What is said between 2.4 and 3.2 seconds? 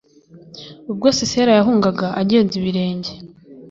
ibirenge